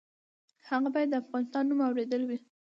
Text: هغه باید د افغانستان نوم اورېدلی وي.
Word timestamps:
هغه 0.69 0.89
باید 0.93 1.09
د 1.11 1.15
افغانستان 1.23 1.63
نوم 1.67 1.79
اورېدلی 1.87 2.25
وي. 2.27 2.37